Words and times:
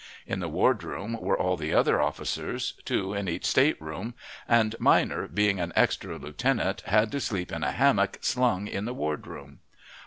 In 0.25 0.39
the 0.39 0.49
ward 0.49 0.81
room 0.83 1.15
were 1.21 1.37
all 1.37 1.55
the 1.55 1.75
other 1.75 2.01
officers, 2.01 2.73
two 2.85 3.13
in 3.13 3.27
each 3.27 3.45
state 3.45 3.79
room; 3.79 4.15
and 4.47 4.75
Minor, 4.79 5.27
being 5.27 5.59
an 5.59 5.71
extra 5.75 6.17
lieutenant, 6.17 6.81
had 6.87 7.11
to 7.11 7.19
sleep 7.21 7.51
in 7.51 7.63
a 7.63 7.71
hammock 7.71 8.17
slung 8.21 8.65
in 8.65 8.85
the 8.85 8.95
ward 8.95 9.27
room. 9.27 9.59